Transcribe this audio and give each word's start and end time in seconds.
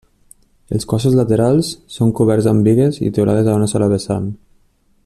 Els 0.77 0.87
cossos 0.93 1.17
laterals 1.19 1.69
són 1.97 2.15
coberts 2.21 2.49
amb 2.53 2.65
bigues 2.69 2.99
i 3.09 3.13
teulada 3.19 3.53
a 3.55 3.61
una 3.63 3.71
sola 3.75 3.93
vessant. 3.97 4.31